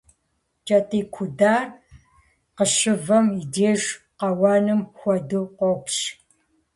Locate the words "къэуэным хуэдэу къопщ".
4.17-5.97